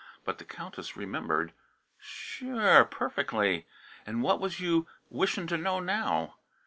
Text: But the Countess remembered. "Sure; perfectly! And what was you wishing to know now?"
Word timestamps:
But 0.25 0.39
the 0.39 0.45
Countess 0.45 0.97
remembered. 0.97 1.53
"Sure; 1.99 2.85
perfectly! 2.85 3.67
And 4.03 4.23
what 4.23 4.39
was 4.39 4.59
you 4.59 4.87
wishing 5.11 5.45
to 5.45 5.57
know 5.57 5.79
now?" 5.79 6.37